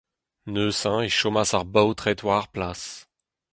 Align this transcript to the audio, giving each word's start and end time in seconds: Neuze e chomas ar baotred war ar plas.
Neuze 0.53 0.91
e 1.07 1.09
chomas 1.17 1.51
ar 1.57 1.65
baotred 1.73 2.19
war 2.25 2.39
ar 2.41 2.47
plas. 2.53 2.81